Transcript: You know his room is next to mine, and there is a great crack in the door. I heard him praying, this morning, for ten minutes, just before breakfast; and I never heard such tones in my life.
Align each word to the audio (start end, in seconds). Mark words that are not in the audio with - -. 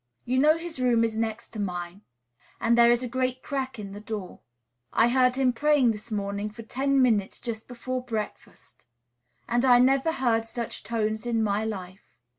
You 0.25 0.39
know 0.39 0.57
his 0.57 0.79
room 0.79 1.03
is 1.03 1.15
next 1.15 1.49
to 1.49 1.59
mine, 1.59 2.01
and 2.59 2.75
there 2.75 2.91
is 2.91 3.03
a 3.03 3.07
great 3.07 3.43
crack 3.43 3.77
in 3.77 3.91
the 3.91 3.99
door. 3.99 4.39
I 4.91 5.09
heard 5.09 5.35
him 5.35 5.53
praying, 5.53 5.91
this 5.91 6.09
morning, 6.09 6.49
for 6.49 6.63
ten 6.63 7.03
minutes, 7.03 7.37
just 7.37 7.67
before 7.67 8.01
breakfast; 8.03 8.87
and 9.47 9.63
I 9.63 9.77
never 9.77 10.11
heard 10.13 10.45
such 10.45 10.81
tones 10.81 11.27
in 11.27 11.43
my 11.43 11.63
life. 11.65 12.15